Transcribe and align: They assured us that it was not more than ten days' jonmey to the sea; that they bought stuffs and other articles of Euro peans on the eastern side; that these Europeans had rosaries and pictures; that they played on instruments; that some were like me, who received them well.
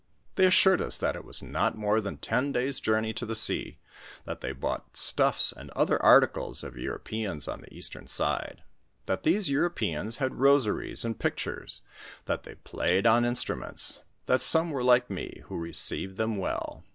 They 0.33 0.47
assured 0.47 0.81
us 0.81 0.97
that 0.97 1.15
it 1.15 1.23
was 1.23 1.43
not 1.43 1.75
more 1.77 2.01
than 2.01 2.17
ten 2.17 2.51
days' 2.51 2.81
jonmey 2.81 3.13
to 3.17 3.23
the 3.27 3.35
sea; 3.35 3.77
that 4.25 4.41
they 4.41 4.51
bought 4.51 4.97
stuffs 4.97 5.51
and 5.51 5.69
other 5.75 6.01
articles 6.01 6.63
of 6.63 6.75
Euro 6.75 6.97
peans 6.97 7.47
on 7.47 7.61
the 7.61 7.71
eastern 7.71 8.07
side; 8.07 8.63
that 9.05 9.21
these 9.21 9.47
Europeans 9.51 10.17
had 10.17 10.39
rosaries 10.39 11.05
and 11.05 11.19
pictures; 11.19 11.83
that 12.25 12.41
they 12.41 12.55
played 12.55 13.05
on 13.05 13.25
instruments; 13.25 13.99
that 14.25 14.41
some 14.41 14.71
were 14.71 14.83
like 14.83 15.07
me, 15.11 15.43
who 15.49 15.57
received 15.59 16.17
them 16.17 16.37
well. 16.37 16.83